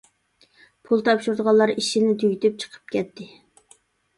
[0.87, 3.29] پۇل تاپشۇرىدىغانلار ئىشىنى تۈگىتىپ چىقىپ كەتتى.